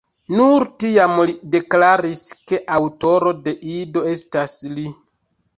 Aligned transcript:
Nur 0.37 0.63
tiam 0.83 1.19
li 1.29 1.35
deklaris, 1.57 2.23
ke 2.53 2.61
aŭtoro 2.79 3.35
de 3.49 3.55
Ido 3.75 4.07
estas 4.15 4.57
li. 4.79 4.91